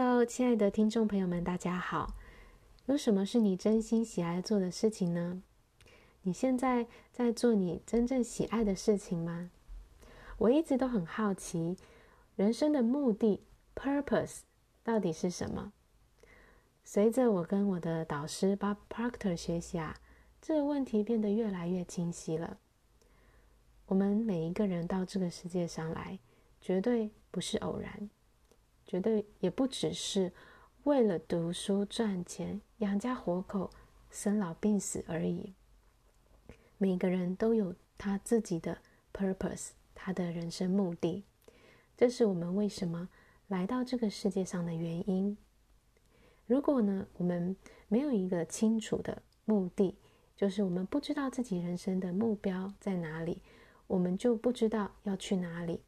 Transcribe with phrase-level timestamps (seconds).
[0.00, 2.14] Hello，亲爱的听众朋友们，大家好。
[2.86, 5.42] 有什么是你真心喜爱做的事情呢？
[6.22, 9.50] 你现在在做你真正喜爱的事情吗？
[10.36, 11.76] 我一直都很好奇，
[12.36, 13.42] 人生的目的
[13.74, 14.42] （purpose）
[14.84, 15.72] 到底是什么？
[16.84, 19.96] 随着我跟我的导师 Bob Proctor 学习啊，
[20.40, 22.58] 这个问题变得越来越清晰了。
[23.86, 26.20] 我们每一个人到这个世界上来，
[26.60, 28.08] 绝对不是偶然。
[28.88, 30.32] 绝对也不只是
[30.84, 33.70] 为了读书赚钱、养家活口、
[34.10, 35.52] 生老病死而已。
[36.78, 38.78] 每个人都有他自己的
[39.12, 41.24] purpose，他的人生目的。
[41.98, 43.10] 这是我们为什么
[43.48, 45.36] 来到这个世界上的原因。
[46.46, 47.54] 如果呢，我们
[47.88, 49.98] 没有一个清楚的目的，
[50.34, 53.42] 就是我们不知道自己人生的目标在哪里，
[53.86, 55.82] 我们就不知道要去哪里，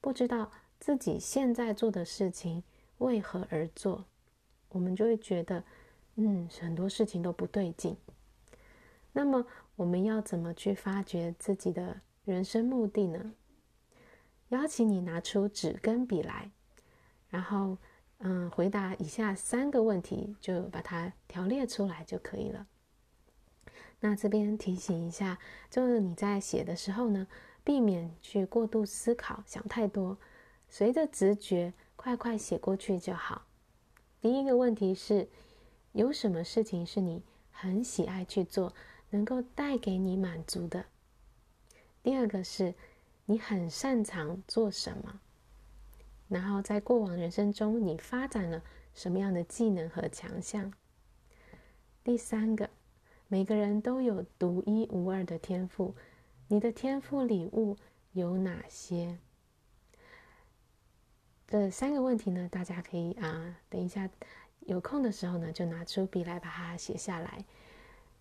[0.00, 0.52] 不知道。
[0.78, 2.62] 自己现在做的事情
[2.98, 4.04] 为何而做，
[4.68, 5.64] 我们就会觉得，
[6.16, 7.96] 嗯，很多事情都不对劲。
[9.12, 13.32] 那么，我们要怎么去发掘自己的人生目的呢？
[14.50, 16.50] 邀请你拿出纸跟笔来，
[17.30, 17.78] 然后，
[18.18, 22.66] 嗯，回答以下三个问题，就把它条列出来就可以了。
[24.00, 25.38] 那这边提醒一下，
[25.70, 27.26] 就是你在写的时候呢，
[27.64, 30.18] 避免去过度思考，想太多。
[30.68, 33.46] 随着直觉，快快写过去就好。
[34.20, 35.28] 第一个问题是：
[35.92, 38.74] 有什么事情是你很喜爱去做，
[39.10, 40.86] 能够带给你满足的？
[42.02, 42.74] 第二个是：
[43.24, 45.20] 你很擅长做什么？
[46.28, 48.62] 然后在过往人生中，你发展了
[48.94, 50.72] 什么样的技能和强项？
[52.02, 52.68] 第三个，
[53.28, 55.94] 每个人都有独一无二的天赋，
[56.48, 57.76] 你的天赋礼物
[58.12, 59.18] 有哪些？
[61.48, 64.10] 这三个问题呢，大家可以啊、等一下
[64.60, 67.44] 有空的时候呢，就拿出笔来把它写下来。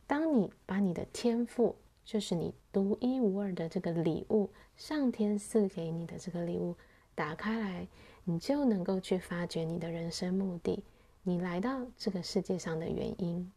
[0.05, 6.75] 当你把你的天赋，就是你独一无二的这个礼物，上天赐给你的这个礼物
[7.15, 7.87] 打开来，
[8.25, 10.83] 你就能够去发掘你的人生目的，
[11.23, 13.51] 你来到这个世界上的原因。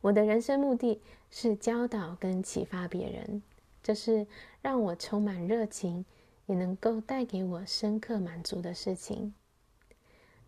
[0.00, 1.00] 我的人生目的
[1.30, 3.40] 是教导跟启发别人，
[3.84, 4.26] 这是
[4.60, 6.04] 让我充满热情。
[6.52, 9.32] 也能够带给我深刻满足的事情。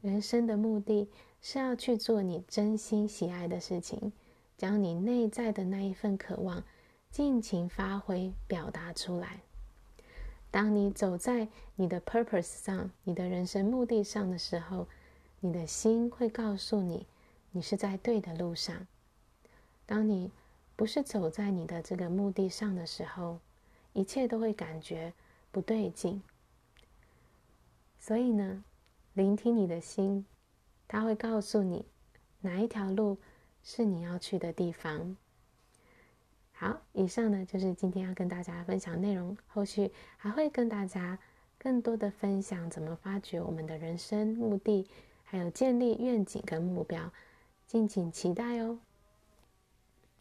[0.02, 1.08] 人生的目的
[1.40, 4.12] 是要去做你真心喜爱的事情，
[4.58, 6.62] 将你内在的那一份渴望
[7.10, 9.40] 尽情发挥、表达出来。
[10.50, 14.86] 当你走在你的 purpose 上、你的人生目的上的时候，
[15.40, 17.06] 你的心会告诉你，
[17.50, 18.86] 你是在对的路上。
[19.86, 20.30] 当你
[20.76, 23.38] 不是走在你的这个目的上的时候，
[23.94, 25.14] 一切都会感觉。
[25.54, 26.20] 不对劲，
[28.00, 28.64] 所以呢，
[29.12, 30.26] 聆听你的心，
[30.88, 31.86] 他会告诉你
[32.40, 33.18] 哪一条路
[33.62, 35.16] 是你要去的地方。
[36.50, 41.16] 好，以上呢就是今天要跟大家分享内容，后续还会跟大家
[41.56, 44.88] 更多的分享怎么发掘我们的人生目的，
[45.22, 47.12] 还有建立愿景跟目标，
[47.68, 48.80] 敬请期待哦。